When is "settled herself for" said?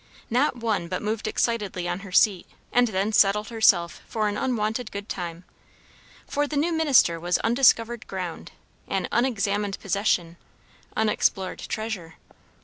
3.13-4.27